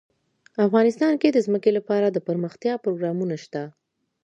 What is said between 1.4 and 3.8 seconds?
ځمکه لپاره دپرمختیا پروګرامونه شته.